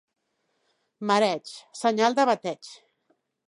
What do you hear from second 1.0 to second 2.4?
Mareig, senyal de